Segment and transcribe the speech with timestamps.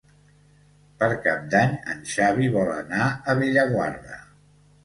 [1.03, 4.19] Per Cap d'Any en Xavi vol anar a Bellaguarda.